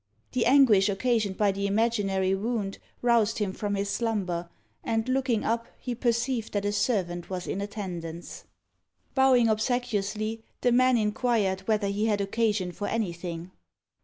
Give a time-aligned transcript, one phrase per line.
[0.31, 4.49] The anguish occasioned by the imaginary wound roused him from his slumber,
[4.83, 8.45] and looking up, he perceived that a servant was in attendance.
[9.13, 13.51] Bowing obsequiously, the man inquired whether he had occasion for anything.